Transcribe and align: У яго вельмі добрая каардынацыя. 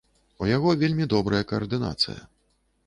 У 0.43 0.47
яго 0.55 0.69
вельмі 0.83 1.05
добрая 1.13 1.43
каардынацыя. 1.53 2.19